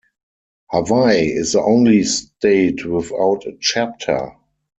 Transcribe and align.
Hawaii 0.71 1.27
is 1.27 1.53
the 1.53 1.61
only 1.61 2.01
state 2.05 2.83
without 2.87 3.45
a 3.45 3.55
chapter. 3.61 4.35